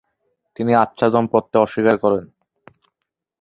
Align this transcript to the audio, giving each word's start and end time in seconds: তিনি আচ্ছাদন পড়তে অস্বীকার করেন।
তিনি 0.55 0.71
আচ্ছাদন 0.75 1.23
পড়তে 1.31 1.55
অস্বীকার 1.57 1.95
করেন। 1.97 2.25